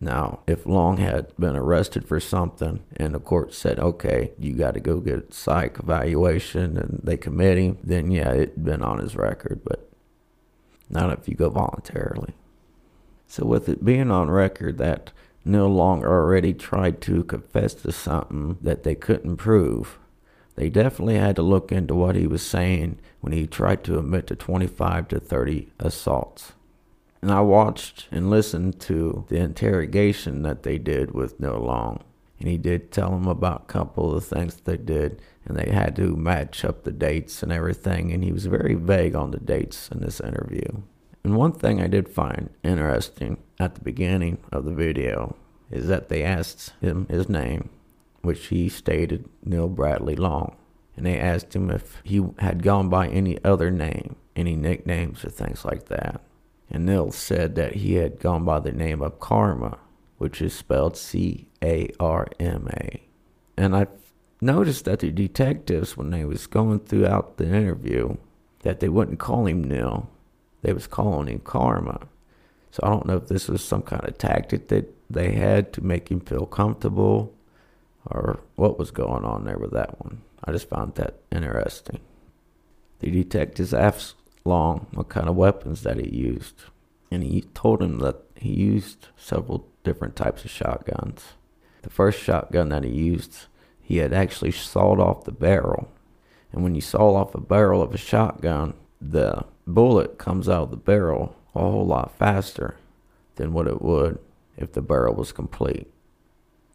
Now, 0.00 0.40
if 0.46 0.64
Long 0.64 0.96
had 0.96 1.36
been 1.36 1.54
arrested 1.54 2.08
for 2.08 2.20
something 2.20 2.82
and 2.96 3.14
the 3.14 3.20
court 3.20 3.52
said, 3.52 3.78
okay, 3.78 4.32
you 4.38 4.54
got 4.54 4.72
to 4.74 4.80
go 4.80 4.98
get 4.98 5.34
psych 5.34 5.78
evaluation 5.78 6.78
and 6.78 7.00
they 7.04 7.18
commit 7.18 7.58
him, 7.58 7.78
then 7.84 8.10
yeah, 8.10 8.32
it'd 8.32 8.64
been 8.64 8.82
on 8.82 8.98
his 8.98 9.14
record, 9.14 9.60
but 9.62 9.90
not 10.88 11.12
if 11.12 11.28
you 11.28 11.34
go 11.34 11.50
voluntarily. 11.50 12.32
So, 13.30 13.46
with 13.46 13.68
it 13.68 13.84
being 13.84 14.10
on 14.10 14.28
record 14.28 14.78
that 14.78 15.12
Neil 15.44 15.68
Long 15.68 16.04
already 16.04 16.52
tried 16.52 17.00
to 17.02 17.22
confess 17.22 17.74
to 17.74 17.92
something 17.92 18.58
that 18.60 18.82
they 18.82 18.96
couldn't 18.96 19.36
prove, 19.36 20.00
they 20.56 20.68
definitely 20.68 21.14
had 21.14 21.36
to 21.36 21.42
look 21.42 21.70
into 21.70 21.94
what 21.94 22.16
he 22.16 22.26
was 22.26 22.44
saying 22.44 22.98
when 23.20 23.32
he 23.32 23.46
tried 23.46 23.84
to 23.84 24.00
admit 24.00 24.26
to 24.26 24.34
25 24.34 25.06
to 25.06 25.20
30 25.20 25.68
assaults. 25.78 26.54
And 27.22 27.30
I 27.30 27.40
watched 27.42 28.08
and 28.10 28.30
listened 28.30 28.80
to 28.80 29.24
the 29.28 29.36
interrogation 29.36 30.42
that 30.42 30.64
they 30.64 30.78
did 30.78 31.12
with 31.12 31.38
Neil 31.38 31.60
Long. 31.60 32.02
And 32.40 32.48
he 32.48 32.58
did 32.58 32.90
tell 32.90 33.10
them 33.10 33.28
about 33.28 33.62
a 33.62 33.72
couple 33.72 34.12
of 34.12 34.24
things 34.24 34.56
they 34.56 34.76
did, 34.76 35.22
and 35.44 35.56
they 35.56 35.70
had 35.70 35.94
to 35.96 36.16
match 36.16 36.64
up 36.64 36.82
the 36.82 36.90
dates 36.90 37.44
and 37.44 37.52
everything. 37.52 38.10
And 38.10 38.24
he 38.24 38.32
was 38.32 38.46
very 38.46 38.74
vague 38.74 39.14
on 39.14 39.30
the 39.30 39.38
dates 39.38 39.88
in 39.88 40.00
this 40.00 40.18
interview. 40.18 40.82
And 41.22 41.36
one 41.36 41.52
thing 41.52 41.80
I 41.80 41.86
did 41.86 42.08
find 42.08 42.50
interesting 42.62 43.38
at 43.58 43.74
the 43.74 43.82
beginning 43.82 44.38
of 44.52 44.64
the 44.64 44.72
video 44.72 45.36
is 45.70 45.86
that 45.88 46.08
they 46.08 46.22
asked 46.22 46.72
him 46.80 47.06
his 47.08 47.28
name, 47.28 47.68
which 48.22 48.46
he 48.46 48.68
stated 48.68 49.28
Neil 49.44 49.68
Bradley 49.68 50.16
Long. 50.16 50.56
And 50.96 51.06
they 51.06 51.18
asked 51.18 51.54
him 51.54 51.70
if 51.70 52.00
he 52.04 52.22
had 52.38 52.62
gone 52.62 52.88
by 52.88 53.08
any 53.08 53.42
other 53.44 53.70
name, 53.70 54.16
any 54.34 54.56
nicknames 54.56 55.24
or 55.24 55.30
things 55.30 55.64
like 55.64 55.86
that. 55.86 56.20
And 56.70 56.86
Neil 56.86 57.10
said 57.10 57.54
that 57.56 57.76
he 57.76 57.94
had 57.94 58.20
gone 58.20 58.44
by 58.44 58.60
the 58.60 58.72
name 58.72 59.02
of 59.02 59.20
Karma, 59.20 59.78
which 60.18 60.40
is 60.40 60.54
spelled 60.54 60.96
C 60.96 61.48
A 61.62 61.90
R 61.98 62.28
M 62.38 62.68
A. 62.72 63.02
And 63.56 63.76
I 63.76 63.86
noticed 64.40 64.84
that 64.86 65.00
the 65.00 65.10
detectives, 65.10 65.96
when 65.96 66.10
they 66.10 66.24
was 66.24 66.46
going 66.46 66.80
throughout 66.80 67.36
the 67.36 67.46
interview, 67.46 68.16
that 68.60 68.80
they 68.80 68.88
wouldn't 68.88 69.18
call 69.18 69.46
him 69.46 69.64
Neil 69.64 70.08
they 70.62 70.72
was 70.72 70.86
calling 70.86 71.28
him 71.28 71.40
Karma. 71.40 72.08
So 72.70 72.80
I 72.82 72.88
don't 72.90 73.06
know 73.06 73.16
if 73.16 73.28
this 73.28 73.48
was 73.48 73.64
some 73.64 73.82
kind 73.82 74.06
of 74.06 74.18
tactic 74.18 74.68
that 74.68 74.94
they 75.08 75.32
had 75.32 75.72
to 75.74 75.84
make 75.84 76.10
him 76.10 76.20
feel 76.20 76.46
comfortable 76.46 77.34
or 78.06 78.40
what 78.56 78.78
was 78.78 78.90
going 78.90 79.24
on 79.24 79.44
there 79.44 79.58
with 79.58 79.72
that 79.72 80.00
one. 80.00 80.22
I 80.44 80.52
just 80.52 80.68
found 80.68 80.94
that 80.94 81.20
interesting. 81.32 82.00
The 83.00 83.10
detectives 83.10 83.74
asked 83.74 84.14
Long 84.44 84.86
what 84.92 85.10
kind 85.10 85.28
of 85.28 85.36
weapons 85.36 85.82
that 85.82 85.98
he 85.98 86.08
used, 86.08 86.62
and 87.10 87.22
he 87.22 87.42
told 87.54 87.82
him 87.82 87.98
that 87.98 88.16
he 88.36 88.54
used 88.54 89.08
several 89.16 89.68
different 89.84 90.16
types 90.16 90.44
of 90.44 90.50
shotguns. 90.50 91.34
The 91.82 91.90
first 91.90 92.20
shotgun 92.20 92.70
that 92.70 92.84
he 92.84 92.90
used, 92.90 93.46
he 93.82 93.98
had 93.98 94.14
actually 94.14 94.52
sawed 94.52 94.98
off 94.98 95.24
the 95.24 95.32
barrel. 95.32 95.90
And 96.52 96.62
when 96.62 96.74
you 96.74 96.80
saw 96.80 97.14
off 97.16 97.34
a 97.34 97.40
barrel 97.40 97.82
of 97.82 97.94
a 97.94 97.98
shotgun, 97.98 98.74
the 99.00 99.44
bullet 99.70 100.18
comes 100.18 100.48
out 100.48 100.64
of 100.64 100.70
the 100.70 100.76
barrel 100.76 101.36
a 101.54 101.60
whole 101.60 101.86
lot 101.86 102.16
faster 102.16 102.76
than 103.36 103.52
what 103.52 103.66
it 103.66 103.82
would 103.82 104.18
if 104.56 104.72
the 104.72 104.82
barrel 104.82 105.14
was 105.14 105.32
complete. 105.32 105.88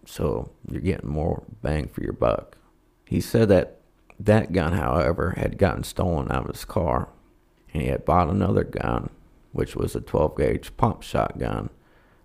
So 0.05 0.51
you're 0.69 0.81
getting 0.81 1.09
more 1.09 1.43
bang 1.61 1.87
for 1.87 2.01
your 2.01 2.13
buck. 2.13 2.57
He 3.05 3.21
said 3.21 3.49
that 3.49 3.79
that 4.19 4.53
gun, 4.53 4.73
however, 4.73 5.35
had 5.37 5.57
gotten 5.57 5.83
stolen 5.83 6.31
out 6.31 6.45
of 6.45 6.55
his 6.55 6.65
car, 6.65 7.09
and 7.73 7.81
he 7.83 7.89
had 7.89 8.05
bought 8.05 8.29
another 8.29 8.63
gun, 8.63 9.09
which 9.51 9.75
was 9.75 9.95
a 9.95 10.01
12 10.01 10.37
gauge 10.37 10.77
pump 10.77 11.03
shotgun 11.03 11.69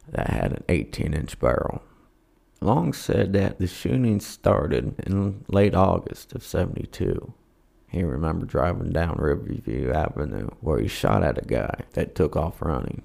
that 0.09 0.31
had 0.31 0.53
an 0.53 0.65
18 0.69 1.15
inch 1.15 1.39
barrel. 1.39 1.83
Long 2.61 2.93
said 2.93 3.33
that 3.33 3.59
the 3.59 3.67
shooting 3.67 4.21
started 4.21 4.95
in 5.07 5.45
late 5.49 5.75
August 5.75 6.35
of 6.35 6.45
72 6.45 7.33
he 7.91 8.05
remembered 8.05 8.49
driving 8.49 8.91
down 8.91 9.17
Riverview 9.19 9.91
Avenue 9.93 10.49
where 10.61 10.79
he 10.79 10.87
shot 10.87 11.25
at 11.25 11.39
a 11.39 11.45
guy 11.45 11.75
that 11.95 12.15
took 12.15 12.37
off 12.37 12.63
running. 12.63 13.03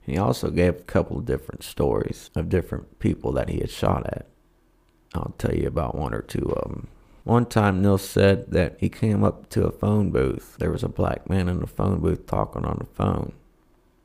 He 0.00 0.16
also 0.16 0.50
gave 0.50 0.76
a 0.76 0.84
couple 0.84 1.18
of 1.18 1.26
different 1.26 1.62
stories 1.62 2.30
of 2.34 2.48
different 2.48 2.98
people 2.98 3.32
that 3.32 3.50
he 3.50 3.60
had 3.60 3.70
shot 3.70 4.06
at. 4.06 4.26
I'll 5.14 5.34
tell 5.36 5.54
you 5.54 5.68
about 5.68 5.94
one 5.94 6.14
or 6.14 6.22
two 6.22 6.50
of 6.56 6.70
them. 6.70 6.88
One 7.24 7.46
time, 7.46 7.82
Neil 7.82 7.98
said 7.98 8.50
that 8.50 8.76
he 8.80 8.88
came 8.88 9.22
up 9.22 9.48
to 9.50 9.66
a 9.66 9.70
phone 9.70 10.10
booth. 10.10 10.56
There 10.58 10.72
was 10.72 10.82
a 10.82 10.88
black 10.88 11.28
man 11.28 11.48
in 11.48 11.60
the 11.60 11.66
phone 11.66 12.00
booth 12.00 12.26
talking 12.26 12.64
on 12.64 12.78
the 12.80 12.86
phone. 12.86 13.34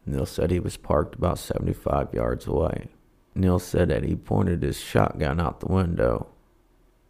Neil 0.05 0.25
said 0.25 0.51
he 0.51 0.59
was 0.59 0.77
parked 0.77 1.15
about 1.15 1.39
75 1.39 2.13
yards 2.13 2.45
away. 2.45 2.89
Neil 3.33 3.57
said 3.57 3.89
that 3.89 4.03
he 4.03 4.15
pointed 4.15 4.61
his 4.61 4.79
shotgun 4.79 5.39
out 5.39 5.61
the 5.61 5.67
window 5.67 6.27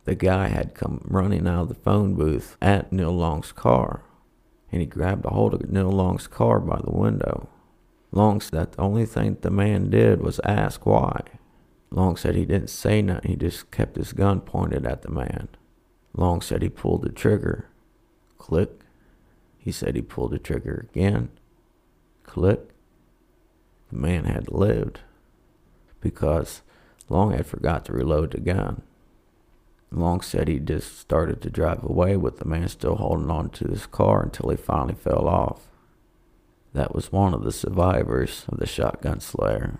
the 0.07 0.15
guy 0.15 0.47
had 0.47 0.73
come 0.73 1.01
running 1.03 1.45
out 1.45 1.63
of 1.63 1.67
the 1.67 1.75
phone 1.75 2.15
booth 2.15 2.55
at 2.61 2.93
Neil 2.93 3.11
Long's 3.11 3.51
car. 3.51 4.03
and 4.71 4.79
he 4.79 4.87
grabbed 4.87 5.25
a 5.25 5.29
hold 5.29 5.53
of 5.53 5.69
Neil 5.69 5.91
Long's 5.91 6.27
car 6.27 6.61
by 6.61 6.79
the 6.81 6.91
window. 6.91 7.49
Long 8.13 8.39
said 8.39 8.71
the 8.71 8.81
only 8.81 9.05
thing 9.05 9.35
the 9.41 9.51
man 9.51 9.89
did 9.89 10.21
was 10.21 10.39
ask 10.45 10.85
why. 10.85 11.23
Long 11.91 12.15
said 12.15 12.35
he 12.35 12.45
didn't 12.45 12.69
say 12.69 13.01
nothing, 13.01 13.31
he 13.31 13.35
just 13.35 13.69
kept 13.69 13.97
his 13.97 14.13
gun 14.13 14.39
pointed 14.39 14.85
at 14.85 15.01
the 15.01 15.11
man. 15.11 15.49
Long 16.13 16.41
said 16.41 16.61
he 16.61 16.69
pulled 16.69 17.01
the 17.01 17.11
trigger. 17.11 17.67
Click. 18.37 18.81
He 19.57 19.73
said 19.73 19.95
he 19.95 20.01
pulled 20.01 20.31
the 20.31 20.39
trigger 20.39 20.87
again. 20.89 21.29
Click. 22.23 22.69
The 23.89 23.97
man 23.97 24.23
had 24.23 24.49
lived 24.49 25.01
because 25.99 26.61
Long 27.09 27.33
had 27.33 27.45
forgot 27.45 27.83
to 27.85 27.93
reload 27.93 28.31
the 28.31 28.39
gun. 28.39 28.83
Long 29.91 30.22
said 30.22 30.48
he 30.48 30.60
just 30.60 31.00
started 31.00 31.41
to 31.41 31.50
drive 31.50 31.84
away 31.84 32.17
with 32.17 32.39
the 32.39 32.46
man 32.46 32.67
still 32.67 32.96
holding 32.96 33.32
on 33.32 33.50
to 33.51 33.67
his 33.67 33.86
car 33.86 34.24
until 34.24 34.50
he 34.50 34.58
finally 34.58 34.96
fell 34.96 35.27
off. 35.27 35.67
That 36.74 36.94
was 36.94 37.12
one 37.12 37.34
of 37.34 37.44
the 37.44 37.51
survivors 37.51 38.46
of 38.50 38.60
the 38.60 38.67
shotgun 38.67 39.22
slayer. 39.22 39.79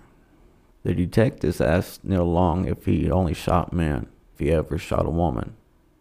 The 0.82 0.94
detectives 0.94 1.60
asked 1.60 2.04
Neil 2.04 2.24
Long 2.24 2.64
if 2.64 2.86
he 2.86 3.10
only 3.10 3.34
shot 3.34 3.72
men, 3.72 4.06
if 4.32 4.40
he 4.40 4.50
ever 4.50 4.78
shot 4.78 5.06
a 5.06 5.10
woman. 5.10 5.54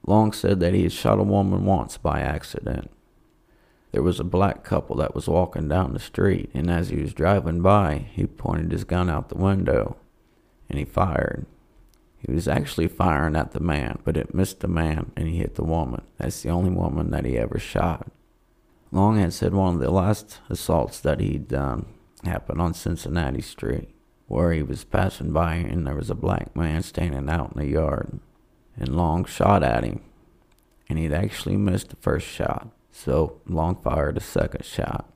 Long 0.06 0.32
said 0.32 0.60
that 0.62 0.74
he 0.74 0.84
had 0.84 0.94
shot 0.94 1.20
a 1.20 1.24
woman 1.24 1.66
once 1.66 1.98
by 1.98 2.22
accident. 2.22 2.90
There 3.92 4.04
was 4.04 4.20
a 4.20 4.24
black 4.24 4.64
couple 4.64 4.96
that 4.98 5.16
was 5.16 5.28
walking 5.28 5.68
down 5.68 5.94
the 5.94 6.00
street, 6.00 6.50
and 6.54 6.70
as 6.70 6.90
he 6.90 6.98
was 6.98 7.14
driving 7.14 7.62
by, 7.62 8.08
he 8.14 8.26
pointed 8.26 8.72
his 8.72 8.84
gun 8.84 9.10
out 9.10 9.30
the 9.30 9.36
window 9.36 9.98
and 10.70 10.80
he 10.80 10.86
fired. 10.86 11.46
He 12.19 12.31
was 12.31 12.47
actually 12.47 12.88
firing 12.88 13.36
at 13.36 13.51
the 13.51 13.59
man, 13.59 14.00
but 14.03 14.17
it 14.17 14.33
missed 14.33 14.62
the 14.62 14.67
man 14.67 15.12
and 15.15 15.27
he 15.27 15.38
hit 15.38 15.55
the 15.55 15.63
woman. 15.63 16.01
That's 16.17 16.41
the 16.41 16.50
only 16.50 16.71
woman 16.71 17.12
that 17.12 17.25
he 17.25 17.38
ever 17.38 17.59
shot. 17.59 18.12
Long 18.91 19.17
had 19.19 19.33
said 19.33 19.53
one 19.53 19.75
of 19.75 19.81
the 19.81 19.91
last 19.91 20.39
assaults 20.50 21.00
that 21.01 21.19
he'd 21.19 21.47
done 21.47 21.86
happened 22.24 22.62
on 22.62 22.74
Cincinnati 22.74 23.41
Street, 23.41 23.89
where 24.27 24.51
he 24.53 24.63
was 24.63 24.83
passing 24.83 25.31
by 25.31 25.55
and 25.55 25.86
there 25.86 25.95
was 25.95 26.09
a 26.09 26.15
black 26.15 26.55
man 26.55 26.81
standing 26.81 27.29
out 27.29 27.53
in 27.53 27.62
the 27.62 27.67
yard. 27.67 28.19
And 28.75 28.95
Long 28.95 29.25
shot 29.25 29.63
at 29.63 29.83
him, 29.83 30.01
and 30.88 30.97
he'd 30.97 31.13
actually 31.13 31.57
missed 31.57 31.89
the 31.89 31.95
first 31.97 32.27
shot. 32.27 32.69
So 32.91 33.41
Long 33.45 33.75
fired 33.75 34.17
a 34.17 34.21
second 34.21 34.65
shot, 34.65 35.12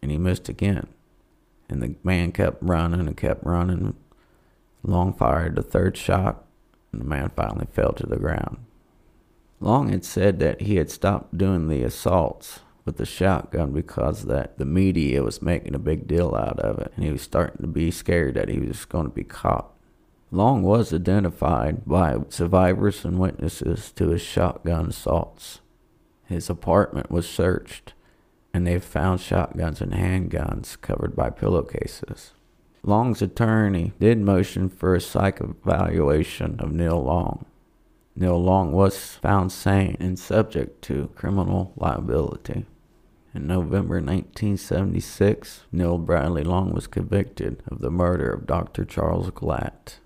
and 0.00 0.10
he 0.10 0.18
missed 0.18 0.48
again. 0.48 0.88
And 1.68 1.82
the 1.82 1.94
man 2.02 2.32
kept 2.32 2.62
running 2.62 3.00
and 3.00 3.16
kept 3.16 3.44
running 3.44 3.94
Long 4.82 5.12
fired 5.12 5.54
the 5.54 5.62
third 5.62 5.96
shot, 5.96 6.44
and 6.90 7.00
the 7.00 7.06
man 7.06 7.30
finally 7.36 7.66
fell 7.70 7.92
to 7.92 8.06
the 8.06 8.18
ground. 8.18 8.58
Long 9.60 9.90
had 9.90 10.04
said 10.04 10.40
that 10.40 10.62
he 10.62 10.76
had 10.76 10.90
stopped 10.90 11.38
doing 11.38 11.68
the 11.68 11.84
assaults 11.84 12.60
with 12.84 12.96
the 12.96 13.06
shotgun 13.06 13.72
because 13.72 14.24
that 14.24 14.58
the 14.58 14.64
media 14.64 15.22
was 15.22 15.40
making 15.40 15.74
a 15.74 15.78
big 15.78 16.08
deal 16.08 16.34
out 16.34 16.58
of 16.58 16.80
it, 16.80 16.92
and 16.96 17.04
he 17.04 17.12
was 17.12 17.22
starting 17.22 17.60
to 17.62 17.68
be 17.68 17.90
scared 17.92 18.34
that 18.34 18.48
he 18.48 18.58
was 18.58 18.84
going 18.84 19.04
to 19.04 19.14
be 19.14 19.22
caught. 19.22 19.70
Long 20.32 20.62
was 20.62 20.92
identified 20.92 21.84
by 21.86 22.16
survivors 22.28 23.04
and 23.04 23.18
witnesses 23.18 23.92
to 23.92 24.08
his 24.08 24.22
shotgun 24.22 24.88
assaults. 24.88 25.60
His 26.24 26.50
apartment 26.50 27.10
was 27.10 27.28
searched, 27.28 27.92
and 28.52 28.66
they 28.66 28.78
found 28.80 29.20
shotguns 29.20 29.80
and 29.80 29.92
handguns 29.92 30.80
covered 30.80 31.14
by 31.14 31.30
pillowcases. 31.30 32.32
Long's 32.84 33.22
attorney 33.22 33.92
did 34.00 34.18
motion 34.18 34.68
for 34.68 34.94
a 34.94 35.00
psych 35.00 35.40
evaluation 35.40 36.56
of 36.58 36.72
Neil 36.72 37.00
Long. 37.00 37.44
Neil 38.16 38.42
Long 38.42 38.72
was 38.72 39.14
found 39.14 39.52
sane 39.52 39.96
and 40.00 40.18
subject 40.18 40.82
to 40.82 41.10
criminal 41.14 41.72
liability. 41.76 42.66
In 43.34 43.46
November 43.46 43.94
1976, 43.94 45.62
Neil 45.70 45.96
Bradley 45.96 46.42
Long 46.42 46.72
was 46.72 46.88
convicted 46.88 47.62
of 47.68 47.78
the 47.78 47.90
murder 47.90 48.32
of 48.32 48.48
Dr. 48.48 48.84
Charles 48.84 49.30
Glatt. 49.30 50.00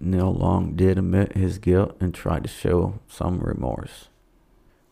Neil 0.00 0.32
Long 0.32 0.74
did 0.74 0.98
admit 0.98 1.36
his 1.36 1.58
guilt 1.58 1.96
and 2.00 2.14
tried 2.14 2.44
to 2.44 2.48
show 2.48 2.98
some 3.06 3.40
remorse. 3.40 4.08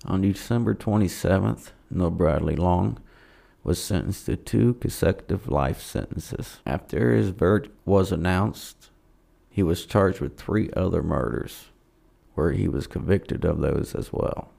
On 0.04 0.20
December 0.20 0.74
27th, 0.74 1.70
Neil 1.90 2.10
Bradley 2.10 2.54
Long 2.54 2.98
was 3.62 3.82
sentenced 3.82 4.26
to 4.26 4.36
two 4.36 4.74
consecutive 4.74 5.48
life 5.48 5.80
sentences. 5.80 6.60
After 6.64 7.14
his 7.14 7.30
verdict 7.30 7.74
was 7.84 8.10
announced, 8.12 8.90
he 9.50 9.62
was 9.62 9.86
charged 9.86 10.20
with 10.20 10.36
three 10.36 10.70
other 10.76 11.02
murders, 11.02 11.66
where 12.34 12.52
he 12.52 12.68
was 12.68 12.86
convicted 12.86 13.44
of 13.44 13.60
those 13.60 13.94
as 13.94 14.12
well. 14.12 14.50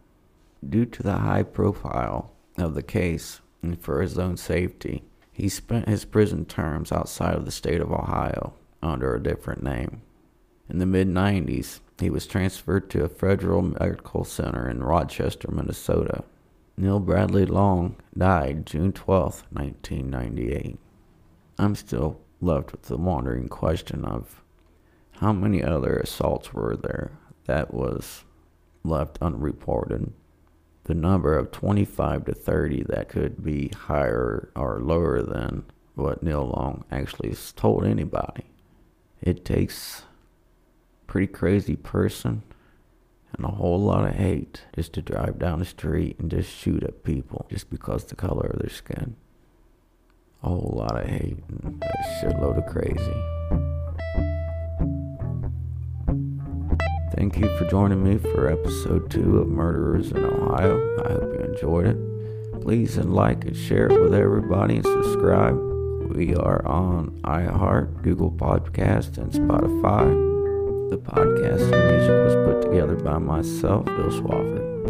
Due 0.67 0.85
to 0.85 1.01
the 1.01 1.17
high 1.17 1.43
profile 1.43 2.31
of 2.57 2.75
the 2.75 2.83
case 2.83 3.41
and 3.63 3.81
for 3.81 4.01
his 4.01 4.19
own 4.19 4.37
safety, 4.37 5.03
he 5.31 5.49
spent 5.49 5.87
his 5.87 6.05
prison 6.05 6.45
terms 6.45 6.91
outside 6.91 7.35
of 7.35 7.45
the 7.45 7.51
state 7.51 7.81
of 7.81 7.91
Ohio 7.91 8.53
under 8.83 9.15
a 9.15 9.23
different 9.23 9.63
name. 9.63 10.01
In 10.69 10.77
the 10.79 10.85
mid 10.85 11.07
90s, 11.07 11.79
he 11.99 12.09
was 12.09 12.27
transferred 12.27 12.89
to 12.91 13.03
a 13.03 13.09
federal 13.09 13.61
medical 13.61 14.23
center 14.23 14.69
in 14.69 14.83
Rochester, 14.83 15.49
Minnesota, 15.51 16.23
Neil 16.77 16.99
Bradley 16.99 17.45
Long 17.45 17.97
died 18.17 18.65
June 18.65 18.91
12, 18.91 19.43
1998. 19.51 20.79
I'm 21.59 21.75
still 21.75 22.21
left 22.39 22.71
with 22.71 22.83
the 22.83 22.97
wandering 22.97 23.49
question 23.49 24.03
of 24.05 24.41
how 25.19 25.33
many 25.33 25.63
other 25.63 25.97
assaults 25.97 26.53
were 26.53 26.75
there 26.75 27.11
that 27.45 27.73
was 27.73 28.23
left 28.83 29.19
unreported. 29.21 30.11
The 30.85 30.95
number 30.95 31.37
of 31.37 31.51
25 31.51 32.25
to 32.25 32.33
30 32.33 32.83
that 32.89 33.09
could 33.09 33.43
be 33.43 33.69
higher 33.69 34.49
or 34.55 34.79
lower 34.81 35.21
than 35.21 35.65
what 35.93 36.23
Neil 36.23 36.47
Long 36.47 36.83
actually 36.91 37.35
told 37.55 37.85
anybody. 37.85 38.45
It 39.21 39.45
takes 39.45 40.03
pretty 41.05 41.27
crazy 41.27 41.75
person 41.75 42.41
and 43.33 43.45
a 43.45 43.49
whole 43.49 43.79
lot 43.79 44.07
of 44.07 44.15
hate 44.15 44.63
just 44.75 44.93
to 44.93 45.01
drive 45.01 45.39
down 45.39 45.59
the 45.59 45.65
street 45.65 46.19
and 46.19 46.29
just 46.29 46.49
shoot 46.49 46.83
at 46.83 47.03
people 47.03 47.45
just 47.49 47.69
because 47.69 48.05
the 48.05 48.15
color 48.15 48.47
of 48.47 48.59
their 48.59 48.69
skin. 48.69 49.15
A 50.43 50.49
whole 50.49 50.73
lot 50.75 50.99
of 50.99 51.07
hate 51.07 51.43
and 51.47 51.83
a 51.83 52.25
shitload 52.25 52.57
of 52.57 52.71
crazy. 52.71 53.41
Thank 57.15 57.37
you 57.37 57.55
for 57.57 57.65
joining 57.69 58.03
me 58.03 58.17
for 58.17 58.49
episode 58.49 59.11
two 59.11 59.39
of 59.39 59.47
Murderers 59.47 60.11
in 60.11 60.23
Ohio. 60.23 61.03
I 61.05 61.11
hope 61.11 61.33
you 61.33 61.39
enjoyed 61.39 61.87
it. 61.87 62.61
Please 62.61 62.97
and 62.97 63.13
like 63.13 63.45
and 63.45 63.55
share 63.55 63.87
it 63.87 64.01
with 64.01 64.13
everybody 64.13 64.77
and 64.77 64.85
subscribe. 64.85 65.55
We 66.15 66.35
are 66.35 66.65
on 66.65 67.19
iHeart, 67.23 68.01
Google 68.01 68.31
Podcast, 68.31 69.17
and 69.17 69.31
Spotify. 69.31 70.30
The 70.91 70.97
podcast 70.97 71.71
and 71.71 71.87
music 71.87 72.09
was 72.09 72.35
put 72.45 72.61
together 72.63 72.95
by 72.95 73.17
myself, 73.17 73.85
Bill 73.85 74.11
Swafford. 74.11 74.80